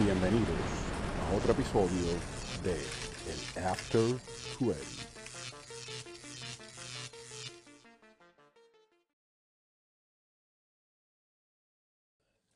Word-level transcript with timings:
Bienvenidos 0.00 0.48
a 1.30 1.36
otro 1.36 1.52
episodio 1.52 2.06
de 2.62 2.72
El 2.74 3.64
After 3.64 4.00
Credit. 4.58 5.08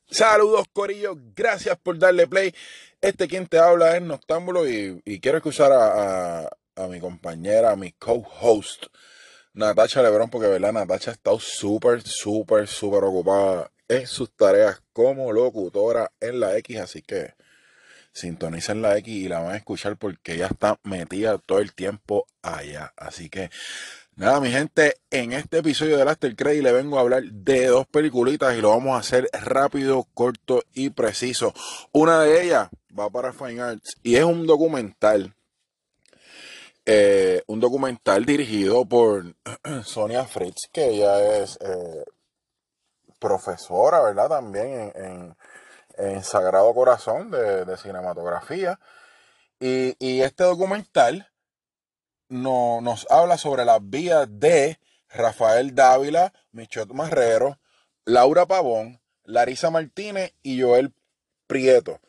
Saludos 0.09 0.65
Corillo, 0.73 1.15
gracias 1.35 1.77
por 1.81 1.97
darle 1.97 2.27
play. 2.27 2.53
Este 3.01 3.27
quien 3.27 3.47
te 3.47 3.57
habla 3.57 3.95
es 3.97 4.01
Noctámbulo 4.01 4.67
y, 4.69 5.01
quiero 5.19 5.37
escuchar 5.37 5.71
a, 5.71 6.41
a- 6.45 6.49
a 6.75 6.87
mi 6.87 6.99
compañera, 6.99 7.71
a 7.71 7.75
mi 7.75 7.91
co-host, 7.93 8.85
Natacha 9.53 10.01
Lebrón, 10.01 10.29
porque 10.31 10.47
verdad, 10.47 10.73
Natacha 10.73 11.11
ha 11.11 11.13
estado 11.13 11.39
súper, 11.39 12.01
súper, 12.01 12.67
súper 12.67 13.03
ocupada 13.03 13.71
sus 14.07 14.31
tareas 14.35 14.81
como 14.93 15.31
locutora 15.31 16.11
en 16.19 16.39
la 16.39 16.57
X, 16.57 16.79
así 16.79 17.01
que 17.01 17.33
sintonicen 18.13 18.81
la 18.81 18.97
X 18.97 19.13
y 19.13 19.27
la 19.27 19.39
van 19.39 19.53
a 19.53 19.57
escuchar 19.57 19.97
porque 19.97 20.33
ella 20.35 20.47
está 20.47 20.79
metida 20.83 21.37
todo 21.39 21.59
el 21.59 21.73
tiempo 21.73 22.27
allá. 22.41 22.93
Así 22.97 23.29
que 23.29 23.49
nada, 24.15 24.39
mi 24.39 24.51
gente, 24.51 24.97
en 25.09 25.33
este 25.33 25.59
episodio 25.59 25.97
del 25.97 26.07
After 26.07 26.35
Credit 26.35 26.63
le 26.63 26.71
vengo 26.71 26.97
a 26.97 27.01
hablar 27.01 27.23
de 27.23 27.67
dos 27.67 27.87
peliculitas 27.87 28.55
y 28.57 28.61
lo 28.61 28.69
vamos 28.69 28.95
a 28.95 28.99
hacer 28.99 29.29
rápido, 29.33 30.07
corto 30.13 30.63
y 30.73 30.89
preciso. 30.91 31.53
Una 31.91 32.21
de 32.21 32.43
ellas 32.43 32.69
va 32.97 33.09
para 33.09 33.33
Fine 33.33 33.61
Arts 33.61 33.97
y 34.03 34.15
es 34.15 34.23
un 34.23 34.45
documental. 34.47 35.33
eh, 36.85 37.41
un 37.47 37.59
documental 37.59 38.25
dirigido 38.25 38.85
por 38.85 39.35
Sonia 39.85 40.25
Fritz, 40.25 40.67
que 40.71 40.89
ella 40.89 41.37
es 41.41 41.57
eh, 41.61 42.03
profesora, 43.23 44.01
¿verdad? 44.01 44.27
También 44.27 44.91
en, 45.97 46.23
Sagrado 46.23 46.73
Corazón 46.73 47.31
de, 47.31 47.77
cinematografía. 47.77 48.79
Y, 49.59 50.21
este 50.21 50.43
documental 50.43 51.31
no- 52.27 52.81
nos 52.81 53.07
habla 53.09 53.37
sobre 53.37 53.63
las 53.63 53.79
vidas 53.81 54.27
de 54.29 54.77
Rafael 55.09 55.73
Dávila, 55.73 56.33
Michot 56.51 56.91
Marrero, 56.91 57.59
Laura 58.03 58.45
Pavón, 58.45 58.99
Larisa 59.23 59.69
Martínez 59.69 60.33
y 60.43 60.61
Joel 60.61 60.93
Prieto. 61.47 62.01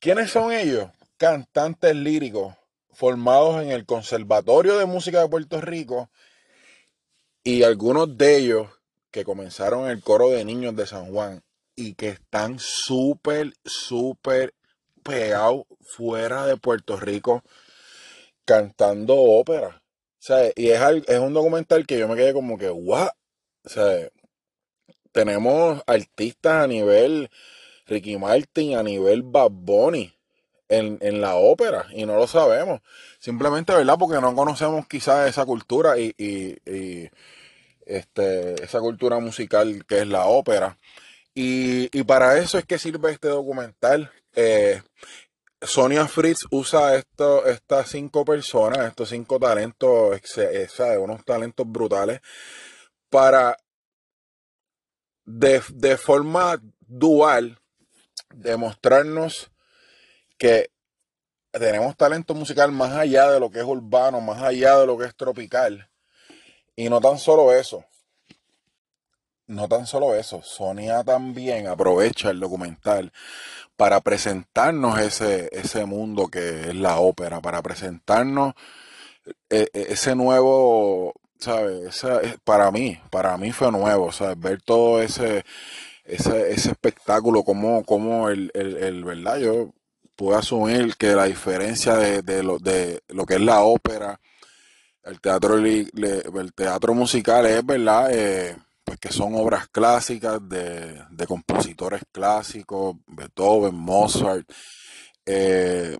¿Quiénes 0.00 0.30
son 0.30 0.52
ellos? 0.52 0.90
Cantantes 1.16 1.94
líricos 1.94 2.54
formados 2.92 3.62
en 3.62 3.70
el 3.70 3.86
Conservatorio 3.86 4.76
de 4.76 4.84
Música 4.84 5.22
de 5.22 5.28
Puerto 5.28 5.60
Rico 5.62 6.10
y 7.42 7.62
algunos 7.62 8.18
de 8.18 8.36
ellos 8.36 8.77
que 9.10 9.24
comenzaron 9.24 9.84
en 9.84 9.90
el 9.90 10.02
coro 10.02 10.30
de 10.30 10.44
niños 10.44 10.76
de 10.76 10.86
San 10.86 11.12
Juan 11.12 11.42
y 11.74 11.94
que 11.94 12.08
están 12.08 12.58
súper, 12.58 13.52
súper 13.64 14.54
pegados 15.02 15.64
fuera 15.80 16.46
de 16.46 16.56
Puerto 16.56 16.96
Rico 16.96 17.42
cantando 18.44 19.16
ópera. 19.16 19.82
O 20.18 20.20
sea, 20.20 20.50
y 20.56 20.70
es, 20.70 20.80
es 21.06 21.18
un 21.18 21.34
documental 21.34 21.86
que 21.86 21.98
yo 21.98 22.08
me 22.08 22.16
quedé 22.16 22.32
como 22.32 22.58
que, 22.58 22.70
¿what? 22.70 23.10
O 23.64 23.68
sea, 23.68 24.08
tenemos 25.12 25.82
artistas 25.86 26.64
a 26.64 26.66
nivel 26.66 27.30
Ricky 27.86 28.16
Martin, 28.16 28.76
a 28.76 28.82
nivel 28.82 29.22
Bad 29.22 29.50
Bunny 29.50 30.12
en, 30.68 30.98
en 31.00 31.20
la 31.20 31.36
ópera 31.36 31.86
y 31.92 32.06
no 32.06 32.16
lo 32.16 32.26
sabemos. 32.26 32.80
Simplemente, 33.18 33.74
¿verdad? 33.74 33.96
Porque 33.98 34.20
no 34.20 34.34
conocemos 34.34 34.86
quizás 34.86 35.28
esa 35.28 35.44
cultura 35.44 35.98
y, 35.98 36.14
este, 37.88 38.62
esa 38.62 38.80
cultura 38.80 39.18
musical 39.18 39.84
que 39.86 40.00
es 40.00 40.06
la 40.06 40.26
ópera. 40.26 40.78
Y, 41.34 41.88
y 41.96 42.04
para 42.04 42.38
eso 42.38 42.58
es 42.58 42.66
que 42.66 42.78
sirve 42.78 43.12
este 43.12 43.28
documental. 43.28 44.12
Eh, 44.34 44.82
Sonia 45.60 46.06
Fritz 46.06 46.46
usa 46.50 46.94
esto, 46.94 47.46
estas 47.46 47.88
cinco 47.88 48.24
personas, 48.24 48.86
estos 48.86 49.08
cinco 49.08 49.40
talentos, 49.40 50.20
eh, 50.36 50.68
¿sabes? 50.68 50.98
unos 50.98 51.24
talentos 51.24 51.66
brutales, 51.66 52.20
para 53.10 53.56
de, 55.24 55.60
de 55.74 55.96
forma 55.96 56.60
dual 56.80 57.58
demostrarnos 58.34 59.50
que 60.36 60.70
tenemos 61.50 61.96
talento 61.96 62.34
musical 62.34 62.70
más 62.70 62.92
allá 62.92 63.30
de 63.30 63.40
lo 63.40 63.50
que 63.50 63.58
es 63.58 63.64
urbano, 63.64 64.20
más 64.20 64.42
allá 64.42 64.78
de 64.78 64.86
lo 64.86 64.96
que 64.96 65.06
es 65.06 65.16
tropical. 65.16 65.88
Y 66.78 66.88
no 66.88 67.00
tan 67.00 67.18
solo 67.18 67.52
eso, 67.52 67.84
no 69.48 69.66
tan 69.66 69.84
solo 69.84 70.14
eso, 70.14 70.42
Sonia 70.44 71.02
también 71.02 71.66
aprovecha 71.66 72.30
el 72.30 72.38
documental 72.38 73.12
para 73.76 74.00
presentarnos 74.00 75.00
ese, 75.00 75.48
ese 75.50 75.86
mundo 75.86 76.28
que 76.28 76.68
es 76.68 76.76
la 76.76 77.00
ópera, 77.00 77.40
para 77.40 77.62
presentarnos 77.62 78.54
eh, 79.50 79.66
eh, 79.72 79.86
ese 79.88 80.14
nuevo, 80.14 81.14
¿sabes? 81.40 82.04
Eh, 82.04 82.38
para 82.44 82.70
mí, 82.70 82.96
para 83.10 83.36
mí 83.38 83.50
fue 83.50 83.72
nuevo, 83.72 84.12
¿sabes? 84.12 84.38
Ver 84.38 84.62
todo 84.62 85.02
ese, 85.02 85.44
ese, 86.04 86.52
ese 86.52 86.70
espectáculo, 86.70 87.42
como, 87.42 87.82
como 87.82 88.28
el, 88.28 88.52
el, 88.54 88.76
el, 88.76 89.02
¿verdad? 89.02 89.38
Yo 89.38 89.72
pude 90.14 90.36
asumir 90.36 90.96
que 90.96 91.16
la 91.16 91.24
diferencia 91.24 91.96
de, 91.96 92.22
de 92.22 92.44
lo, 92.44 92.60
de 92.60 93.02
lo 93.08 93.26
que 93.26 93.34
es 93.34 93.40
la 93.40 93.62
ópera, 93.64 94.20
el 95.08 95.20
teatro, 95.20 95.56
le- 95.56 95.88
el 95.94 96.52
teatro 96.54 96.94
musical 96.94 97.46
es, 97.46 97.64
¿verdad? 97.64 98.08
Eh, 98.12 98.56
pues 98.84 98.98
que 98.98 99.12
son 99.12 99.34
obras 99.34 99.68
clásicas 99.68 100.40
de, 100.48 101.02
de 101.10 101.26
compositores 101.26 102.02
clásicos, 102.12 102.96
Beethoven, 103.06 103.74
Mozart, 103.74 104.48
eh, 105.26 105.96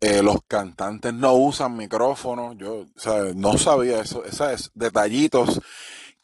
eh, 0.00 0.22
los 0.22 0.38
cantantes 0.46 1.12
no 1.12 1.34
usan 1.34 1.76
micrófonos, 1.76 2.56
yo 2.58 2.86
no 3.34 3.58
sabía 3.58 4.00
eso, 4.00 4.24
esos 4.24 4.70
detallitos 4.74 5.60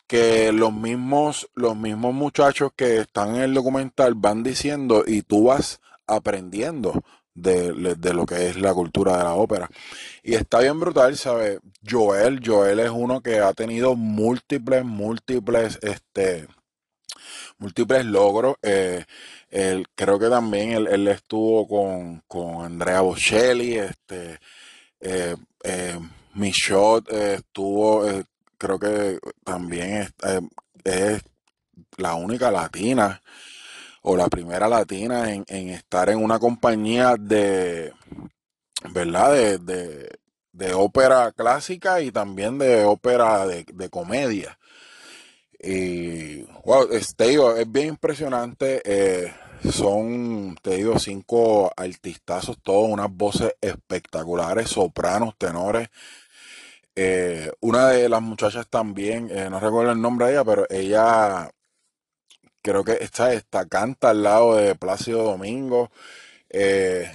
que 0.07 0.53
los 0.53 0.73
mismos, 0.73 1.49
los 1.55 1.77
mismos 1.77 2.15
muchachos 2.15 2.73
que 2.77 2.99
están 2.99 3.37
en 3.37 3.43
el 3.43 3.55
documental 3.55 4.15
van 4.15 4.43
diciendo 4.43 5.03
y 5.07 5.23
tú 5.23 5.45
vas 5.45 5.81
aprendiendo 6.07 7.03
de, 7.35 7.95
de 7.97 8.15
lo 8.15 8.27
que 8.27 8.49
es 8.49 8.57
la 8.61 8.75
cultura 8.75 9.19
de 9.19 9.25
la 9.25 9.35
ópera. 9.35 9.69
Y 10.23 10.35
está 10.35 10.61
bien 10.61 10.81
brutal, 10.81 11.17
¿sabes? 11.17 11.61
Joel, 11.89 12.41
Joel 12.45 12.81
es 12.81 12.91
uno 12.91 13.21
que 13.23 13.41
ha 13.41 13.53
tenido 13.55 13.97
múltiples, 13.97 14.85
múltiples, 14.85 15.79
este, 15.83 16.49
múltiples 17.59 18.05
logros. 18.07 18.57
Eh, 18.63 19.05
él- 19.51 19.87
creo 19.95 20.19
que 20.19 20.29
también 20.29 20.73
él, 20.73 20.89
él 20.89 21.09
estuvo 21.09 21.67
con, 21.69 22.23
con 22.29 22.65
Andrea 22.65 23.01
Bocelli, 23.01 23.75
este, 23.79 24.39
eh, 25.01 25.37
eh, 25.65 26.01
Michot 26.35 27.11
eh, 27.13 27.35
estuvo, 27.37 28.05
creo 28.59 28.79
que 28.79 29.19
también 29.45 30.03
es, 30.03 30.13
es 30.85 31.23
la 31.99 32.15
única 32.17 32.51
latina 32.51 33.23
o 34.07 34.17
la 34.17 34.29
primera 34.29 34.69
latina 34.69 35.33
en, 35.33 35.45
estar 35.71 36.11
en 36.11 36.23
una 36.23 36.39
compañía 36.39 37.17
de, 37.19 37.93
¿verdad? 38.91 39.59
De, 39.61 40.75
ópera 40.75 41.33
clásica 41.33 42.01
y 42.01 42.13
también 42.13 42.59
de 42.59 42.85
ópera 42.85 43.47
de, 43.47 43.89
comedia. 43.91 44.59
Y, 45.59 46.43
wow, 46.65 46.89
te 47.17 47.29
digo, 47.29 47.57
es 47.57 47.71
bien 47.71 47.89
impresionante. 47.89 48.83
eh, 48.85 49.33
son, 49.73 50.57
te 50.61 50.77
digo, 50.77 50.99
cinco 50.99 51.73
artistazos, 51.75 52.59
todos 52.63 52.89
unas 52.91 53.11
voces 53.11 53.55
espectaculares, 53.61 54.69
sopranos, 54.69 55.35
tenores. 55.39 55.89
Eh, 56.95 57.51
una 57.61 57.89
de 57.89 58.09
las 58.09 58.21
muchachas 58.23 58.67
también, 58.69 59.29
eh, 59.31 59.49
no 59.51 59.59
recuerdo 59.59 59.93
el 59.93 60.01
nombre 60.01 60.27
de 60.27 60.33
ella, 60.33 60.45
pero 60.45 60.67
ella 60.69 61.51
creo 62.65 62.83
que 62.83 62.97
está, 63.01 63.69
canta 63.69 64.11
al 64.11 64.23
lado 64.23 64.57
de 64.57 64.75
Plácido 64.75 65.23
Domingo. 65.23 65.91
Eh, 66.49 67.07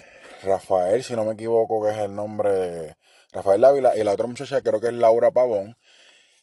Rafael, 0.43 1.03
si 1.03 1.15
no 1.15 1.25
me 1.25 1.33
equivoco, 1.33 1.83
que 1.83 1.91
es 1.91 1.97
el 1.97 2.15
nombre 2.15 2.51
de 2.51 2.95
Rafael 3.31 3.59
Dávila. 3.59 3.97
Y 3.97 4.03
la 4.03 4.13
otra 4.13 4.27
muchacha 4.27 4.61
creo 4.61 4.79
que 4.79 4.87
es 4.87 4.93
Laura 4.93 5.31
Pavón. 5.31 5.75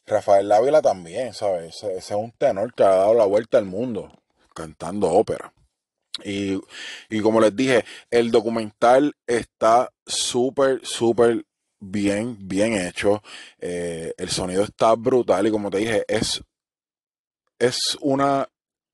Rafael 0.07 0.49
Dávila 0.49 0.83
también, 0.83 1.35
¿sabes? 1.35 1.77
Ese, 1.77 1.87
ese 1.97 2.15
es 2.15 2.21
un 2.21 2.33
tenor 2.33 2.75
que 2.75 2.83
ha 2.83 2.89
dado 2.89 3.15
la 3.15 3.25
vuelta 3.27 3.59
al 3.59 3.65
mundo 3.65 4.11
cantando 4.53 5.09
ópera. 5.09 5.53
Y, 6.25 6.61
y 7.09 7.21
como 7.21 7.41
les 7.41 7.55
dije, 7.55 7.85
el 8.11 8.33
documental 8.33 9.15
está 9.27 9.93
súper, 10.05 10.85
súper 10.85 11.45
bien, 11.79 12.37
bien 12.41 12.73
hecho. 12.73 13.23
Eh, 13.61 14.15
el 14.17 14.31
sonido 14.31 14.65
está 14.65 14.97
brutal 14.97 15.47
y 15.47 15.53
como 15.53 15.71
te 15.71 15.79
dije, 15.79 16.05
es, 16.09 16.43
es 17.61 17.97
una 18.01 18.49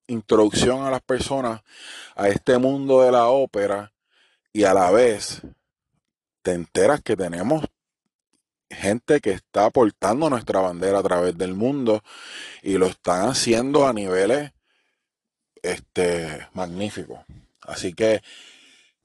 introducción 0.06 0.84
a 0.84 0.90
las 0.90 1.02
personas 1.02 1.62
a 2.14 2.28
este 2.28 2.58
mundo 2.58 3.02
de 3.02 3.12
la 3.12 3.28
ópera 3.28 3.92
y 4.52 4.64
a 4.64 4.74
la 4.74 4.90
vez 4.90 5.42
te 6.42 6.52
enteras 6.52 7.00
que 7.02 7.16
tenemos 7.16 7.64
gente 8.68 9.20
que 9.20 9.30
está 9.30 9.70
portando 9.70 10.28
nuestra 10.28 10.60
bandera 10.60 10.98
a 10.98 11.02
través 11.02 11.36
del 11.36 11.54
mundo 11.54 12.02
y 12.62 12.78
lo 12.78 12.86
están 12.86 13.28
haciendo 13.28 13.86
a 13.86 13.92
niveles 13.92 14.52
este, 15.62 16.48
magníficos. 16.54 17.20
Así 17.60 17.94
que 17.94 18.22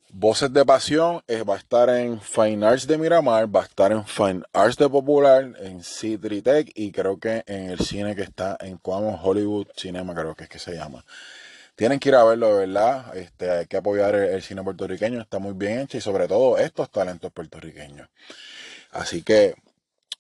Voces 0.09 0.53
de 0.53 0.65
Pasión 0.65 1.21
eh, 1.27 1.43
va 1.43 1.55
a 1.55 1.57
estar 1.57 1.89
en 1.89 2.21
Fine 2.21 2.65
Arts 2.65 2.87
de 2.87 2.97
Miramar, 2.97 3.53
va 3.53 3.61
a 3.61 3.65
estar 3.65 3.91
en 3.91 4.05
Fine 4.05 4.41
Arts 4.53 4.77
de 4.77 4.87
Popular, 4.87 5.53
en 5.59 5.83
Citritech 5.83 6.71
y 6.75 6.93
creo 6.93 7.19
que 7.19 7.43
en 7.45 7.69
el 7.69 7.79
cine 7.79 8.15
que 8.15 8.21
está 8.21 8.57
en 8.61 8.77
Cuamo 8.77 9.19
Hollywood 9.21 9.67
Cinema, 9.75 10.15
creo 10.15 10.33
que 10.33 10.45
es 10.45 10.49
que 10.49 10.59
se 10.59 10.75
llama. 10.75 11.03
Tienen 11.75 11.99
que 11.99 12.09
ir 12.09 12.15
a 12.15 12.23
verlo, 12.23 12.55
de 12.55 12.67
verdad. 12.67 13.17
Este, 13.17 13.51
hay 13.51 13.65
que 13.67 13.77
apoyar 13.77 14.15
el, 14.15 14.41
cine 14.41 14.63
puertorriqueño, 14.63 15.19
está 15.19 15.39
muy 15.39 15.53
bien 15.53 15.79
hecho 15.81 15.97
y 15.97 16.01
sobre 16.01 16.27
todo 16.27 16.57
estos 16.57 16.89
talentos 16.89 17.31
puertorriqueños. 17.33 18.07
Así 18.91 19.23
que, 19.23 19.55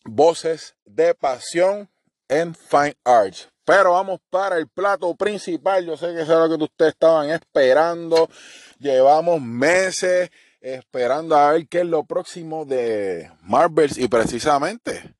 Voces 0.03 0.75
de 0.85 1.15
Pasión 1.15 1.89
en 2.27 2.53
Fine 2.53 2.97
Arts. 3.05 3.49
Pero 3.63 3.93
vamos 3.93 4.19
para 4.29 4.57
el 4.57 4.67
plato 4.67 5.13
principal. 5.15 5.85
Yo 5.85 5.97
sé 5.97 6.13
que 6.13 6.21
es 6.21 6.27
lo 6.27 6.47
que 6.57 6.63
ustedes 6.63 6.93
estaban 6.93 7.29
esperando. 7.31 8.29
Llevamos 8.79 9.41
meses 9.41 10.29
esperando 10.61 11.35
a 11.35 11.51
ver 11.53 11.67
qué 11.67 11.79
es 11.79 11.85
lo 11.85 12.03
próximo 12.03 12.65
de 12.65 13.31
Marvels 13.41 13.97
y 13.97 14.07
precisamente 14.07 15.15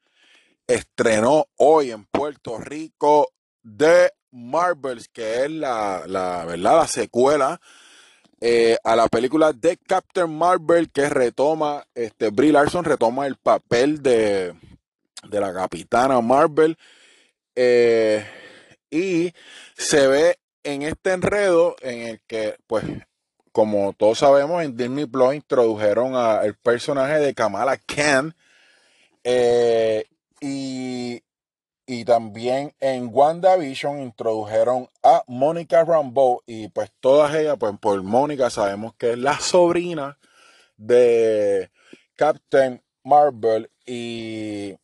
estrenó 0.68 1.48
hoy 1.56 1.92
en 1.92 2.06
Puerto 2.06 2.57
Rico 2.57 3.30
The 3.63 4.12
Marvels, 4.31 5.07
que 5.07 5.45
es 5.45 5.51
la, 5.51 6.04
la 6.06 6.45
¿verdad? 6.45 6.77
la 6.77 6.88
secuela 6.88 7.62
eh, 8.39 8.77
a 8.83 8.95
la 8.95 9.07
película 9.07 9.51
de 9.51 9.77
Captain 9.77 10.30
Marvel 10.30 10.92
que 10.92 11.09
retoma, 11.09 11.88
este, 11.95 12.30
Brie 12.30 12.51
Larson 12.51 12.86
retoma 12.86 13.25
el 13.25 13.36
papel 13.38 14.04
de, 14.04 14.54
de 15.27 15.39
la 15.39 15.51
capitana 15.54 16.21
Marvel 16.21 16.77
eh, 17.56 18.24
y 18.92 19.33
se 19.75 20.06
ve 20.06 20.38
en 20.63 20.83
este 20.83 21.13
enredo 21.13 21.75
en 21.81 22.01
el 22.01 22.21
que, 22.27 22.57
pues, 22.68 22.83
como 23.57 23.92
todos 23.94 24.19
sabemos, 24.19 24.63
en 24.63 24.77
Disney 24.77 25.07
Plus 25.07 25.33
introdujeron 25.33 26.13
al 26.13 26.54
personaje 26.54 27.18
de 27.18 27.33
Kamala 27.33 27.75
Khan. 27.75 28.36
Eh, 29.24 30.06
y, 30.39 31.24
y, 31.88 32.06
también 32.06 32.75
en 32.80 33.09
WandaVision 33.12 34.04
introdujeron 34.04 34.88
a 35.01 35.24
Mónica 35.25 35.83
Rambeau. 35.83 36.44
Y 36.45 36.68
pues 36.68 36.92
todas 37.00 37.33
ellas, 37.33 37.56
pues 37.59 37.74
por 37.80 38.04
Mónica 38.04 38.51
sabemos 38.51 38.94
que 38.94 39.13
es 39.13 39.18
la 39.18 39.39
sobrina 39.39 40.19
de 40.77 41.71
Captain 42.15 42.83
Marvel. 43.04 43.71
Y 43.88 44.75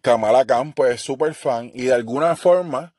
Kamala 0.00 0.44
Khan, 0.44 0.72
pues 0.74 0.94
es 0.94 1.00
súper 1.00 1.34
fan. 1.34 1.72
Y 1.74 1.86
de 1.86 1.94
alguna 1.94 2.36
forma 2.36 2.94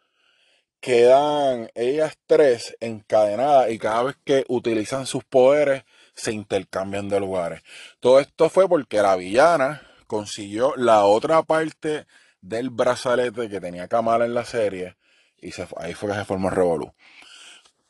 quedan 0.79 1.69
ellas 1.75 2.17
tres 2.25 2.75
encadenadas 2.79 3.71
y 3.71 3.79
cada 3.79 4.03
vez 4.03 4.17
que 4.23 4.45
utilizan 4.47 5.05
sus 5.05 5.23
poderes 5.23 5.83
se 6.13 6.31
intercambian 6.31 7.09
de 7.09 7.19
lugares. 7.19 7.61
Todo 7.99 8.19
esto 8.19 8.49
fue 8.49 8.67
porque 8.67 9.01
la 9.01 9.15
villana 9.15 9.81
consiguió 10.07 10.73
la 10.75 11.05
otra 11.05 11.43
parte 11.43 12.05
del 12.41 12.69
brazalete 12.69 13.49
que 13.49 13.61
tenía 13.61 13.87
Kamala 13.87 14.25
en 14.25 14.33
la 14.33 14.45
serie 14.45 14.97
y 15.39 15.51
ahí 15.77 15.93
fue 15.93 16.09
que 16.09 16.15
se 16.15 16.25
formó 16.25 16.49
revolú. 16.49 16.93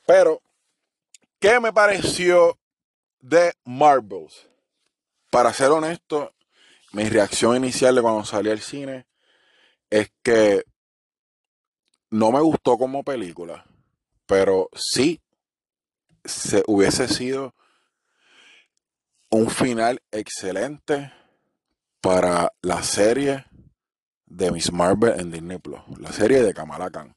Pero, 0.06 0.42
¿qué 1.40 1.60
me 1.60 1.72
pareció 1.72 2.58
de 3.20 3.54
Marvels? 3.64 4.48
Para 5.30 5.54
ser 5.54 5.72
honesto, 5.72 6.34
mi 6.92 7.08
reacción 7.10 7.56
inicial 7.56 7.96
de 7.96 8.02
cuando 8.02 8.26
salí 8.26 8.50
al 8.50 8.60
cine 8.60 9.06
es 9.90 10.12
que 10.24 10.64
no 12.10 12.32
me 12.32 12.40
gustó 12.40 12.78
como 12.78 13.04
película, 13.04 13.66
pero 14.26 14.70
sí 14.74 15.22
se 16.24 16.64
hubiese 16.68 17.08
sido 17.08 17.54
un 19.30 19.50
final 19.50 20.02
excelente 20.12 21.12
para 22.02 22.54
la 22.62 22.84
serie 22.84 23.46
de 24.26 24.52
Miss 24.52 24.72
Marvel 24.72 25.20
en 25.20 25.32
Disney 25.32 25.58
Plus, 25.58 25.82
la 26.00 26.12
serie 26.12 26.42
de 26.42 26.54
Kamala 26.54 26.90
Khan. 26.90 27.16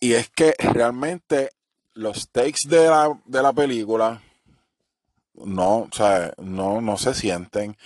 Y 0.00 0.14
es 0.14 0.30
que 0.30 0.54
realmente 0.58 1.50
los 1.94 2.30
takes 2.30 2.68
de 2.68 2.88
la, 2.88 3.20
de 3.24 3.42
la 3.42 3.52
película 3.52 4.22
no, 5.44 5.78
o 5.80 5.88
sea, 5.92 6.32
no, 6.38 6.80
no 6.80 6.96
se 6.96 7.14
sienten. 7.14 7.76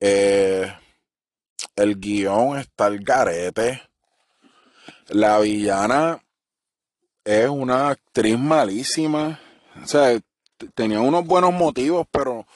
Eh, 0.00 0.72
el 1.76 2.00
guion 2.00 2.58
está 2.58 2.86
el 2.86 3.02
garete. 3.02 3.82
La 5.10 5.38
villana 5.40 6.22
es 7.24 7.48
una 7.48 7.90
actriz 7.90 8.38
malísima. 8.38 9.40
O 9.82 9.86
sea, 9.86 10.18
tenía 10.74 11.00
unos 11.00 11.24
buenos 11.26 11.52
motivos, 11.52 12.06
pero 12.10 12.46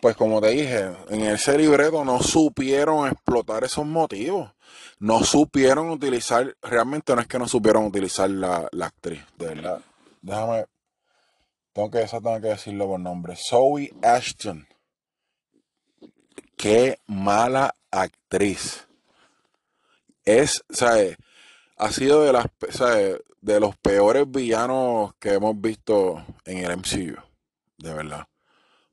pues 0.00 0.16
como 0.16 0.40
te 0.40 0.50
dije, 0.50 0.96
en 1.08 1.22
ese 1.22 1.58
libreto 1.58 2.04
no 2.04 2.22
supieron 2.22 3.08
explotar 3.08 3.64
esos 3.64 3.84
motivos. 3.84 4.52
No 5.00 5.24
supieron 5.24 5.90
utilizar, 5.90 6.56
realmente 6.62 7.14
no 7.14 7.20
es 7.20 7.26
que 7.26 7.38
no 7.38 7.48
supieron 7.48 7.86
utilizar 7.86 8.30
la, 8.30 8.68
actriz, 8.80 9.24
de 9.36 9.46
verdad. 9.46 9.80
Déjame, 10.22 10.66
tengo 11.72 11.90
que, 11.90 12.02
eso 12.02 12.20
tengo 12.20 12.40
que 12.40 12.48
decirlo 12.48 12.86
por 12.86 13.00
nombre. 13.00 13.34
Zoe 13.36 13.92
Ashton. 14.02 14.66
Qué 16.56 16.98
mala 17.06 17.74
actriz. 17.90 18.86
Es, 20.24 20.64
sea, 20.68 21.16
ha 21.78 21.92
sido 21.92 22.24
de, 22.24 22.32
las, 22.32 22.46
de 23.40 23.60
los 23.60 23.76
peores 23.76 24.30
villanos 24.30 25.12
que 25.18 25.34
hemos 25.34 25.58
visto 25.60 26.24
en 26.44 26.58
el 26.58 26.76
MCU, 26.76 27.16
de 27.78 27.94
verdad. 27.94 28.26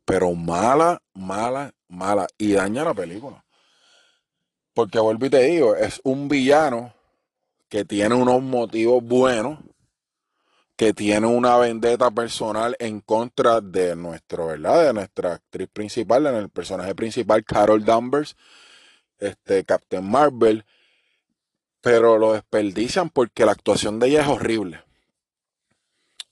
Pero 0.05 0.33
mala, 0.33 1.01
mala, 1.13 1.73
mala. 1.87 2.27
Y 2.37 2.53
daña 2.53 2.83
la 2.83 2.93
película. 2.93 3.43
Porque 4.73 4.99
vuelvo 4.99 5.25
y 5.25 5.29
te 5.29 5.41
digo, 5.43 5.75
es 5.75 5.99
un 6.03 6.27
villano 6.27 6.93
que 7.69 7.85
tiene 7.85 8.13
unos 8.13 8.41
motivos 8.43 9.03
buenos, 9.03 9.59
que 10.75 10.93
tiene 10.93 11.25
una 11.25 11.57
vendetta 11.57 12.11
personal 12.11 12.75
en 12.79 12.99
contra 12.99 13.61
de 13.61 13.95
nuestro, 13.95 14.47
¿verdad? 14.47 14.85
De 14.85 14.93
nuestra 14.93 15.33
actriz 15.33 15.69
principal, 15.71 16.27
en 16.27 16.35
el 16.35 16.49
personaje 16.49 16.93
principal, 16.93 17.43
Carol 17.43 17.83
Danvers, 17.83 18.35
este 19.17 19.63
Captain 19.63 20.03
Marvel 20.03 20.65
pero 21.85 22.17
lo 22.17 22.33
desperdician 22.33 23.11
porque 23.11 23.45
la 23.45 23.51
actuación 23.51 23.99
de 23.99 24.07
ella 24.07 24.23
es 24.23 24.27
horrible. 24.27 24.83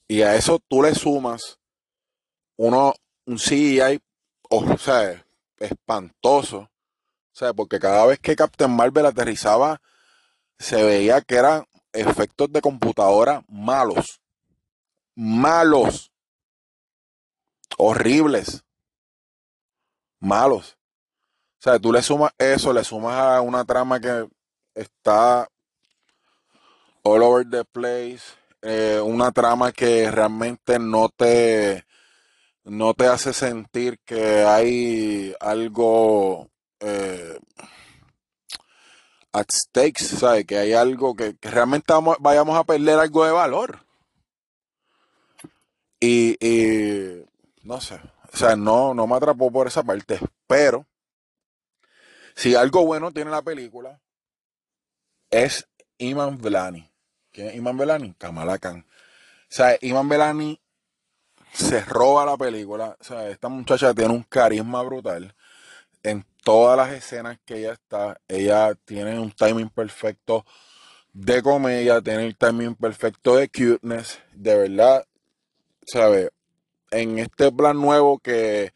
Y 0.07 0.23
a 0.23 0.33
eso 0.35 0.57
tú 0.67 0.81
le 0.81 0.95
sumas 0.95 1.59
uno, 2.57 2.95
un 3.27 3.37
CGI, 3.37 4.01
o 4.49 4.77
sea, 4.79 5.23
espantoso. 5.59 6.57
O 6.57 6.69
sea, 7.35 7.53
porque 7.53 7.77
cada 7.77 8.03
vez 8.07 8.17
que 8.17 8.35
Captain 8.35 8.71
Marvel 8.71 9.05
aterrizaba, 9.05 9.79
se 10.57 10.81
veía 10.81 11.21
que 11.21 11.35
eran 11.35 11.65
efectos 11.91 12.51
de 12.51 12.59
computadora 12.59 13.43
malos. 13.47 14.21
Malos. 15.13 16.11
Horribles. 17.77 18.63
Malos. 20.19 20.79
O 21.59 21.61
sea, 21.61 21.77
tú 21.77 21.93
le 21.93 22.01
sumas 22.01 22.31
eso, 22.39 22.73
le 22.73 22.83
sumas 22.83 23.19
a 23.19 23.41
una 23.41 23.63
trama 23.63 23.99
que 23.99 24.27
está 24.75 25.47
all 27.03 27.23
over 27.23 27.45
the 27.49 27.63
place. 27.65 28.23
Eh, 28.61 28.99
una 29.03 29.31
trama 29.31 29.71
que 29.71 30.09
realmente 30.09 30.79
no 30.79 31.09
te, 31.09 31.85
no 32.63 32.93
te 32.93 33.07
hace 33.07 33.33
sentir 33.33 33.99
que 34.05 34.43
hay 34.43 35.35
algo 35.39 36.49
eh, 36.79 37.37
at 39.33 39.51
stakes, 39.51 40.05
¿sabes? 40.05 40.45
Que 40.45 40.57
hay 40.57 40.73
algo 40.73 41.15
que, 41.15 41.35
realmente 41.41 41.93
vayamos 42.19 42.57
a 42.57 42.63
perder 42.63 42.99
algo 42.99 43.25
de 43.25 43.31
valor. 43.31 43.85
Y, 45.99 46.37
no 47.63 47.79
sé, 47.79 47.95
o 48.33 48.37
sea, 48.37 48.57
no, 48.57 48.93
no 48.93 49.07
me 49.07 49.15
atrapó 49.15 49.49
por 49.51 49.67
esa 49.67 49.83
parte, 49.83 50.19
pero 50.47 50.85
si 52.35 52.55
algo 52.55 52.85
bueno 52.85 53.11
tiene 53.11 53.31
la 53.31 53.41
película 53.41 54.01
es 55.31 55.67
Iman 55.97 56.37
Velani. 56.37 56.92
¿Quién 57.33 57.47
es 57.47 57.55
Iman 57.55 57.77
Velani? 57.77 58.13
Kamala 58.13 58.57
Khan. 58.59 58.85
O 58.87 59.45
sea, 59.49 59.75
Iman 59.81 60.07
Velani 60.07 60.61
se 61.51 61.81
roba 61.81 62.25
la 62.25 62.37
película. 62.37 62.95
O 62.99 63.03
sea, 63.03 63.27
esta 63.29 63.49
muchacha 63.49 63.93
tiene 63.93 64.13
un 64.13 64.23
carisma 64.23 64.81
brutal. 64.83 65.35
En 66.03 66.25
todas 66.43 66.77
las 66.77 66.91
escenas 66.91 67.39
que 67.43 67.59
ella 67.59 67.73
está, 67.73 68.19
ella 68.27 68.75
tiene 68.85 69.19
un 69.19 69.31
timing 69.31 69.69
perfecto 69.69 70.45
de 71.11 71.41
comedia, 71.41 72.01
tiene 72.01 72.27
el 72.27 72.37
timing 72.37 72.75
perfecto 72.75 73.35
de 73.35 73.49
cuteness. 73.49 74.19
De 74.33 74.55
verdad, 74.55 75.05
¿sabes? 75.85 76.29
En 76.91 77.19
este 77.19 77.51
plan 77.51 77.81
nuevo 77.81 78.19
que 78.19 78.71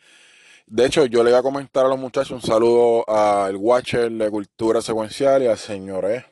de 0.70 0.86
hecho, 0.86 1.06
yo 1.06 1.24
le 1.24 1.32
voy 1.32 1.40
a 1.40 1.44
comentar 1.44 1.86
a 1.86 1.88
los 1.88 1.98
muchachos 1.98 2.32
un 2.32 2.42
saludo 2.42 3.10
al 3.10 3.56
Watcher 3.56 4.12
de 4.12 4.30
Cultura 4.30 4.82
Secuencial 4.82 5.42
y 5.44 5.48
al 5.48 5.58
señor 5.58 6.04
E 6.12 6.26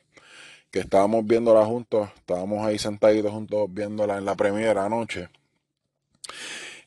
que 0.70 0.80
estábamos 0.80 1.26
viéndola 1.26 1.64
juntos, 1.64 2.08
estábamos 2.16 2.66
ahí 2.66 2.78
sentaditos 2.78 3.32
juntos 3.32 3.66
viéndola 3.72 4.18
en 4.18 4.24
la 4.24 4.34
primera 4.36 4.88
noche. 4.88 5.28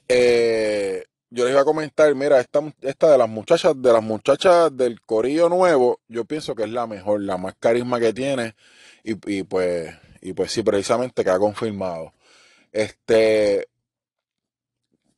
eh, 0.07 1.05
yo 1.31 1.43
les 1.45 1.51
iba 1.53 1.61
a 1.61 1.65
comentar, 1.65 2.13
mira, 2.15 2.39
esta, 2.39 2.61
esta 2.81 3.11
de 3.11 3.17
las 3.17 3.29
muchachas, 3.29 3.79
de 3.79 3.93
las 3.93 4.03
muchachas 4.03 4.75
del 4.75 5.01
Corillo 5.01 5.47
Nuevo, 5.49 5.99
yo 6.07 6.25
pienso 6.25 6.55
que 6.55 6.63
es 6.63 6.69
la 6.69 6.87
mejor, 6.87 7.21
la 7.21 7.37
más 7.37 7.53
carisma 7.59 7.99
que 7.99 8.13
tiene. 8.13 8.55
Y, 9.03 9.43
pues, 9.43 9.95
y 10.21 10.33
pues 10.33 10.51
sí, 10.51 10.63
precisamente 10.63 11.23
que 11.23 11.29
ha 11.29 11.39
confirmado. 11.39 12.13
Este, 12.71 13.67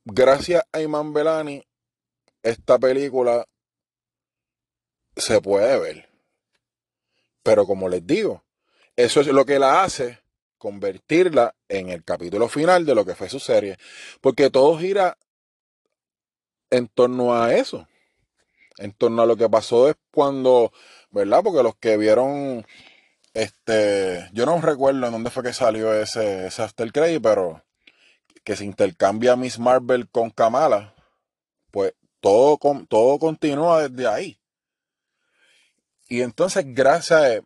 gracias 0.06 0.64
a 0.72 0.82
Iman 0.82 1.14
Belani, 1.14 1.64
esta 2.44 2.78
película 2.80 3.46
se 5.16 5.42
puede 5.42 5.80
ver. 5.80 6.10
Pero 7.44 7.66
como 7.66 7.90
les 7.90 8.06
digo, 8.06 8.44
eso 9.04 9.22
es 9.22 9.28
lo 9.28 9.46
que 9.46 9.60
la 9.60 9.84
hace 9.84 10.20
convertirla 10.58 11.56
en 11.68 11.90
el 11.90 12.04
capítulo 12.04 12.48
final 12.48 12.86
de 12.86 12.94
lo 12.94 13.04
que 13.04 13.16
fue 13.16 13.30
su 13.30 13.40
serie. 13.40 13.78
Porque 14.22 14.52
todo 14.52 14.78
gira 14.78 15.18
en 16.70 16.88
torno 16.88 17.34
a 17.34 17.56
eso. 17.56 17.88
En 18.78 18.94
torno 18.94 19.24
a 19.24 19.26
lo 19.26 19.36
que 19.36 19.50
pasó 19.50 19.90
es 19.90 19.96
cuando, 20.12 20.72
¿verdad? 21.10 21.42
Porque 21.44 21.64
los 21.64 21.76
que 21.76 21.98
vieron, 21.98 22.66
este, 23.34 24.30
yo 24.34 24.46
no 24.46 24.62
recuerdo 24.62 25.06
en 25.06 25.12
dónde 25.12 25.32
fue 25.32 25.44
que 25.44 25.54
salió 25.54 25.94
ese, 25.94 26.48
ese 26.48 26.62
After 26.62 26.92
Credit, 26.92 27.22
pero 27.22 27.64
que 28.44 28.56
se 28.56 28.66
intercambia 28.66 29.36
Miss 29.36 29.58
Marvel 29.58 30.10
con 30.10 30.30
Kamala, 30.30 30.96
pues 31.72 31.94
todo, 32.20 32.60
todo 32.88 33.20
continúa 33.20 33.88
desde 33.88 34.08
ahí. 34.08 34.40
Y 36.08 36.22
entonces, 36.22 36.66
gracias 36.68 37.42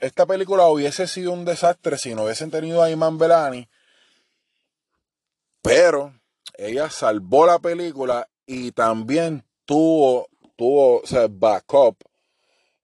esta 0.00 0.26
película 0.26 0.66
hubiese 0.66 1.06
sido 1.06 1.32
un 1.32 1.44
desastre 1.44 1.98
si 1.98 2.14
no 2.14 2.24
hubiesen 2.24 2.50
tenido 2.50 2.82
a 2.82 2.90
Iman 2.90 3.18
Belani, 3.18 3.68
pero 5.62 6.14
ella 6.58 6.90
salvó 6.90 7.46
la 7.46 7.58
película 7.58 8.28
y 8.46 8.72
también 8.72 9.44
tuvo, 9.64 10.28
tuvo 10.56 11.00
o 11.00 11.06
sea, 11.06 11.28
backup 11.30 11.96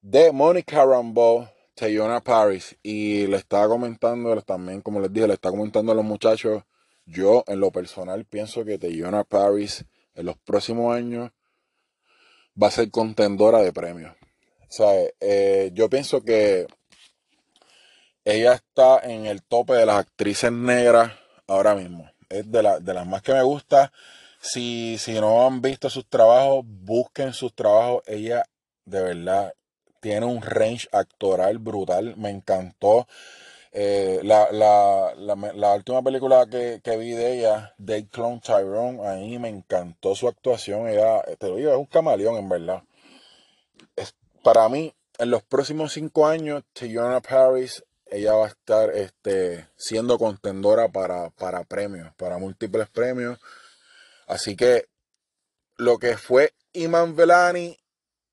de 0.00 0.32
Monica 0.32 0.84
Rambeau, 0.84 1.48
Tayona 1.74 2.20
Paris. 2.20 2.76
Y 2.82 3.26
le 3.26 3.36
estaba 3.36 3.68
comentando, 3.68 4.40
también, 4.42 4.80
como 4.80 5.00
les 5.00 5.12
dije, 5.12 5.26
le 5.26 5.34
estaba 5.34 5.56
comentando 5.56 5.92
a 5.92 5.94
los 5.94 6.04
muchachos. 6.04 6.62
Yo, 7.04 7.44
en 7.46 7.60
lo 7.60 7.70
personal, 7.70 8.24
pienso 8.24 8.64
que 8.64 8.78
Tayona 8.78 9.24
Paris 9.24 9.84
en 10.14 10.26
los 10.26 10.36
próximos 10.38 10.94
años 10.94 11.30
va 12.60 12.68
a 12.68 12.72
ser 12.72 12.90
contendora 12.90 13.60
de 13.60 13.72
premios. 13.72 14.14
O 14.62 14.70
sea, 14.70 14.92
eh, 15.20 15.70
yo 15.72 15.88
pienso 15.88 16.22
que 16.22 16.66
ella 18.28 18.52
está 18.52 18.98
en 18.98 19.24
el 19.24 19.42
tope 19.42 19.72
de 19.72 19.86
las 19.86 19.96
actrices 19.96 20.52
negras 20.52 21.12
ahora 21.46 21.74
mismo. 21.74 22.10
Es 22.28 22.50
de, 22.52 22.78
de 22.80 22.94
las 22.94 23.06
más 23.06 23.22
que 23.22 23.32
me 23.32 23.42
gusta. 23.42 23.90
Si, 24.38 24.98
si 24.98 25.18
no 25.18 25.46
han 25.46 25.62
visto 25.62 25.88
sus 25.88 26.06
trabajos, 26.06 26.62
busquen 26.66 27.32
sus 27.32 27.54
trabajos. 27.54 28.02
Ella 28.06 28.44
de 28.84 29.02
verdad 29.02 29.54
tiene 30.00 30.26
un 30.26 30.42
range 30.42 30.88
actoral 30.92 31.56
brutal. 31.58 32.16
Me 32.18 32.28
encantó. 32.28 33.08
Eh, 33.72 34.20
la, 34.24 34.52
la, 34.52 35.14
la, 35.16 35.74
última 35.74 36.02
película 36.02 36.46
que, 36.46 36.96
vi 36.98 37.12
de 37.12 37.38
ella, 37.38 37.74
Day 37.78 38.04
Clone 38.04 38.40
Tyrone, 38.40 39.06
ahí 39.06 39.38
me 39.38 39.48
encantó 39.48 40.14
su 40.14 40.28
actuación. 40.28 40.86
Ella, 40.86 41.22
te 41.38 41.48
lo 41.48 41.56
digo, 41.56 41.70
es 41.70 41.78
un 41.78 41.86
camaleón 41.86 42.36
en 42.36 42.48
verdad. 42.48 42.82
Para 44.42 44.68
mí, 44.68 44.94
en 45.18 45.30
los 45.30 45.42
próximos 45.42 45.94
cinco 45.94 46.26
años, 46.26 46.62
Tiana 46.72 47.20
Paris, 47.20 47.84
ella 48.10 48.34
va 48.34 48.46
a 48.46 48.48
estar 48.48 48.90
este, 48.90 49.68
siendo 49.76 50.18
contendora 50.18 50.88
para, 50.88 51.30
para 51.30 51.64
premios, 51.64 52.12
para 52.16 52.38
múltiples 52.38 52.88
premios. 52.88 53.38
Así 54.26 54.56
que 54.56 54.88
lo 55.76 55.98
que 55.98 56.16
fue 56.16 56.54
Iman 56.72 57.16
Velani 57.16 57.78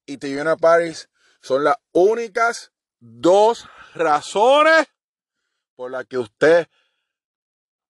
y 0.06 0.18
Tiana 0.18 0.56
Paris 0.56 1.10
son 1.42 1.64
las 1.64 1.78
únicas 1.92 2.72
dos 3.00 3.68
razones 3.94 4.88
por 5.76 5.92
las 5.92 6.06
que 6.06 6.18
usted 6.18 6.68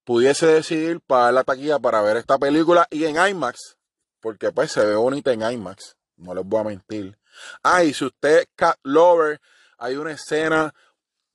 pudiese 0.03 0.47
decidir 0.47 1.01
pagar 1.01 1.33
la 1.33 1.43
taquilla 1.43 1.79
para 1.79 2.01
ver 2.01 2.17
esta 2.17 2.37
película 2.37 2.87
y 2.89 3.05
en 3.05 3.15
IMAX, 3.17 3.77
porque 4.19 4.51
pues 4.51 4.71
se 4.71 4.85
ve 4.85 4.95
bonita 4.95 5.33
en 5.33 5.41
IMAX, 5.41 5.97
no 6.17 6.33
les 6.33 6.45
voy 6.45 6.61
a 6.61 6.63
mentir. 6.63 7.17
Ah, 7.63 7.83
y 7.83 7.93
si 7.93 8.05
usted 8.05 8.39
es 8.39 8.47
cat 8.55 8.77
lover, 8.83 9.41
hay 9.77 9.95
una 9.95 10.11
escena 10.11 10.73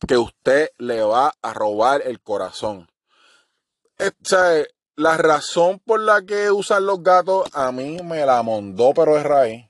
que 0.06 0.16
usted 0.16 0.70
le 0.78 1.02
va 1.02 1.34
a 1.42 1.52
robar 1.52 2.02
el 2.04 2.20
corazón. 2.20 2.90
Eh, 3.98 4.10
o 4.22 4.28
sea, 4.28 4.64
la 4.96 5.16
razón 5.16 5.78
por 5.78 6.00
la 6.00 6.22
que 6.22 6.50
usan 6.50 6.86
los 6.86 7.02
gatos 7.02 7.48
a 7.54 7.72
mí 7.72 7.98
me 8.02 8.24
la 8.24 8.42
mondó, 8.42 8.92
pero 8.94 9.16
es 9.16 9.22
raíz. 9.22 9.66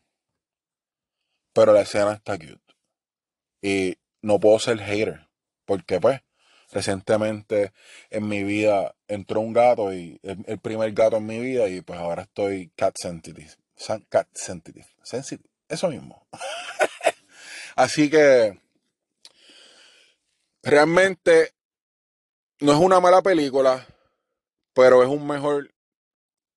Pero 1.52 1.72
la 1.72 1.82
escena 1.82 2.12
está 2.12 2.38
cute. 2.38 2.60
Y 3.62 3.96
no 4.22 4.38
puedo 4.38 4.58
ser 4.58 4.78
hater. 4.80 5.28
Porque 5.64 6.00
pues, 6.00 6.20
recientemente 6.72 7.72
en 8.10 8.28
mi 8.28 8.42
vida 8.44 8.94
entró 9.08 9.40
un 9.40 9.52
gato 9.52 9.92
y 9.92 10.20
el, 10.22 10.58
primer 10.58 10.92
gato 10.92 11.16
en 11.16 11.26
mi 11.26 11.38
vida 11.40 11.68
y 11.68 11.80
pues 11.80 11.98
ahora 11.98 12.22
estoy 12.22 12.70
cat 12.76 12.94
sensitive. 13.00 13.50
Cat 14.08 14.28
sensitive. 14.34 14.86
Sensitive. 15.02 15.48
Eso 15.68 15.88
mismo. 15.88 16.26
Así 17.76 18.10
que 18.10 18.60
realmente 20.70 21.54
no 22.60 22.72
es 22.72 22.78
una 22.78 23.00
mala 23.00 23.22
película 23.22 23.86
pero 24.74 25.02
es 25.02 25.08
un 25.08 25.26
mejor 25.26 25.70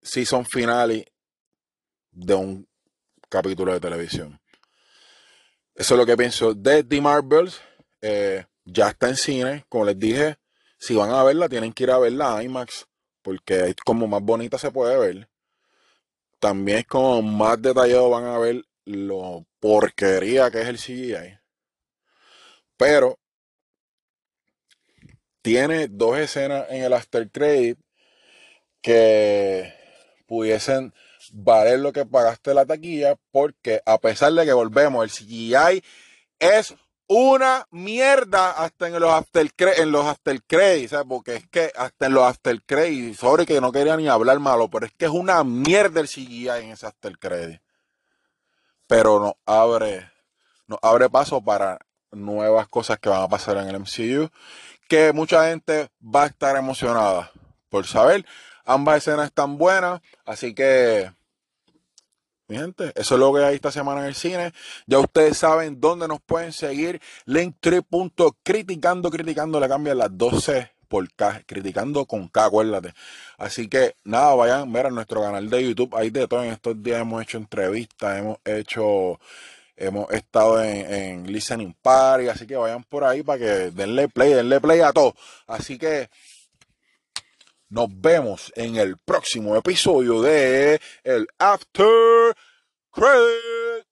season 0.01 0.45
finale 0.45 1.11
de 2.11 2.35
un 2.35 2.67
capítulo 3.29 3.73
de 3.73 3.79
televisión. 3.79 4.39
Eso 5.75 5.95
es 5.95 5.99
lo 5.99 6.05
que 6.05 6.17
pienso 6.17 6.53
de 6.53 6.83
The 6.83 7.01
Marvels. 7.01 7.59
Eh, 8.01 8.45
ya 8.65 8.89
está 8.89 9.09
en 9.09 9.17
cine, 9.17 9.65
como 9.67 9.85
les 9.85 9.97
dije. 9.97 10.37
Si 10.77 10.95
van 10.95 11.11
a 11.11 11.23
verla, 11.23 11.49
tienen 11.49 11.73
que 11.73 11.83
ir 11.83 11.91
a 11.91 11.97
verla 11.97 12.37
a 12.37 12.43
IMAX, 12.43 12.85
porque 13.21 13.69
es 13.69 13.75
como 13.85 14.05
más 14.07 14.21
bonita 14.21 14.57
se 14.57 14.71
puede 14.71 14.97
ver. 14.97 15.29
También 16.39 16.79
es 16.79 16.87
como 16.87 17.21
más 17.21 17.61
detallado 17.61 18.09
van 18.09 18.25
a 18.25 18.37
ver 18.37 18.63
lo 18.85 19.45
porquería 19.59 20.51
que 20.51 20.61
es 20.61 20.67
el 20.67 20.77
CGI. 20.77 21.39
Pero 22.77 23.17
tiene 25.43 25.89
dos 25.89 26.17
escenas 26.17 26.65
en 26.69 26.83
el 26.83 26.93
after 26.93 27.29
credit 27.29 27.77
que 28.81 29.71
pudiesen 30.25 30.93
valer 31.31 31.79
lo 31.79 31.93
que 31.93 32.05
pagaste 32.05 32.53
la 32.53 32.65
taquilla, 32.65 33.17
porque 33.31 33.81
a 33.85 33.99
pesar 33.99 34.33
de 34.33 34.45
que 34.45 34.53
volvemos, 34.53 35.03
el 35.03 35.11
CGI 35.11 35.83
es 36.39 36.75
una 37.07 37.67
mierda 37.71 38.51
hasta 38.51 38.87
en 38.87 38.99
los 38.99 39.11
after 39.11 39.51
en 39.77 39.91
los 39.91 40.05
after 40.05 40.41
credits, 40.43 40.91
¿sabes? 40.91 41.05
porque 41.07 41.35
es 41.35 41.47
que 41.49 41.71
hasta 41.75 42.07
en 42.07 42.13
los 42.13 42.23
after 42.23 42.61
credits, 42.63 43.19
sobre 43.19 43.45
que 43.45 43.59
no 43.61 43.71
quería 43.71 43.97
ni 43.97 44.07
hablar 44.07 44.39
malo, 44.39 44.69
pero 44.69 44.85
es 44.85 44.93
que 44.93 45.05
es 45.05 45.11
una 45.11 45.43
mierda 45.43 45.99
el 45.99 46.07
CGI 46.07 46.49
en 46.49 46.71
ese 46.71 46.87
after 46.87 47.17
credit. 47.19 47.61
Pero 48.87 49.19
nos 49.19 49.33
abre, 49.45 50.09
nos 50.67 50.79
abre 50.81 51.09
paso 51.09 51.41
para 51.43 51.79
nuevas 52.11 52.67
cosas 52.67 52.99
que 52.99 53.09
van 53.09 53.21
a 53.21 53.27
pasar 53.27 53.57
en 53.57 53.67
el 53.67 53.79
MCU, 53.79 54.29
que 54.87 55.13
mucha 55.13 55.49
gente 55.49 55.89
va 56.03 56.23
a 56.23 56.27
estar 56.27 56.55
emocionada 56.55 57.31
por 57.69 57.85
saber. 57.87 58.25
Ambas 58.65 58.97
escenas 58.97 59.27
están 59.27 59.57
buenas, 59.57 60.01
así 60.25 60.53
que, 60.53 61.11
mi 62.47 62.57
gente, 62.57 62.91
eso 62.95 63.15
es 63.15 63.19
lo 63.19 63.33
que 63.33 63.43
hay 63.43 63.55
esta 63.55 63.71
semana 63.71 64.01
en 64.01 64.07
el 64.07 64.15
cine. 64.15 64.53
Ya 64.85 64.99
ustedes 64.99 65.37
saben 65.37 65.81
dónde 65.81 66.07
nos 66.07 66.21
pueden 66.21 66.53
seguir. 66.53 67.01
Linktree.criticando, 67.25 69.09
criticando, 69.09 69.59
le 69.59 69.67
cambian 69.67 69.97
las 69.97 70.17
12 70.17 70.71
por 70.93 71.11
K, 71.11 71.41
criticando 71.47 72.05
con 72.05 72.27
K, 72.27 72.45
acuérdate. 72.45 72.93
Así 73.39 73.67
que 73.67 73.95
nada, 74.03 74.35
vayan 74.35 74.71
ver 74.71 74.85
a 74.85 74.91
nuestro 74.91 75.23
canal 75.23 75.49
de 75.49 75.63
YouTube. 75.63 75.95
Ahí 75.95 76.11
de 76.11 76.27
todo 76.27 76.43
en 76.43 76.51
estos 76.51 76.83
días 76.83 77.01
hemos 77.01 77.23
hecho 77.23 77.39
entrevistas, 77.39 78.19
hemos 78.19 78.37
hecho, 78.45 79.19
hemos 79.75 80.11
estado 80.11 80.63
en, 80.63 80.93
en 80.93 81.31
Listening 81.31 81.75
Party, 81.81 82.27
así 82.27 82.47
que 82.47 82.55
vayan 82.55 82.83
por 82.83 83.03
ahí 83.03 83.23
para 83.23 83.39
que 83.39 83.71
denle 83.71 84.07
play, 84.07 84.33
denle 84.33 84.59
play 84.61 84.81
a 84.81 84.91
todo. 84.91 85.15
Así 85.47 85.77
que 85.77 86.09
nos 87.69 87.87
vemos 87.89 88.51
en 88.55 88.75
el 88.75 88.97
próximo 88.97 89.55
episodio 89.55 90.21
de 90.21 90.79
el 91.03 91.27
After 91.39 92.35
Credit. 92.91 93.87